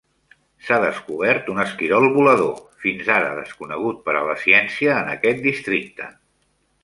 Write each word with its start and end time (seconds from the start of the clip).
S'ha 0.67 0.77
descobert 0.83 1.51
un 1.55 1.59
esquirol 1.63 2.07
volador, 2.15 2.55
fins 2.85 3.11
ara 3.17 3.29
desconegut 3.41 4.01
per 4.07 4.17
a 4.21 4.25
la 4.31 4.37
ciència, 4.45 4.95
en 5.05 5.13
aquest 5.19 5.45
districte. 5.49 6.09